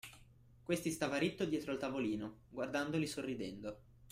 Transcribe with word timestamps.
Questi 0.63 0.89
stava 0.89 1.19
ritto 1.19 1.45
dietro 1.45 1.73
il 1.73 1.77
tavolino, 1.77 2.45
guardandoli 2.49 3.05
sorridendo. 3.05 3.77